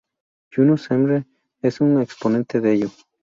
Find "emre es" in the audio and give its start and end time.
0.89-1.79